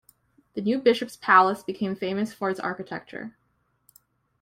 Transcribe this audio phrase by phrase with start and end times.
[0.55, 3.37] The new bishop's palace became famous for its architecture.